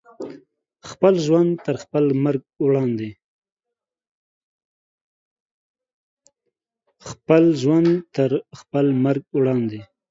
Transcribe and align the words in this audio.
خپل 0.89 1.13
ژوند 7.65 8.01
تر 8.05 8.15
خپل 8.63 8.85
مرګ 8.95 9.21
وړاندې 9.39 9.79